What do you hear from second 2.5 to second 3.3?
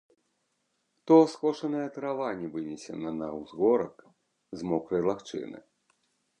вынесена на